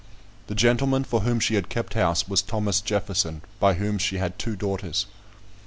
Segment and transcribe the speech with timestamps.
[0.47, 4.39] The gentleman for whom she had kept house was Thomas Jefferson, by whom she had
[4.39, 5.05] two daughters.